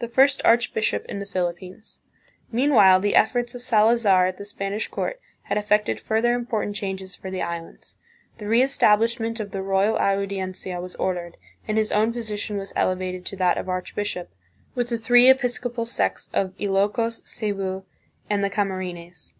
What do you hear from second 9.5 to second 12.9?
the Royal Audiencia was ordered, and his own position was